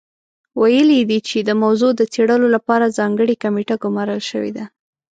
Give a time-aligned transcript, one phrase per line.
[0.61, 4.65] ویلي یې دي چې د موضوع د څېړلو لپاره ځانګړې کمېټه ګمارل شوې ده.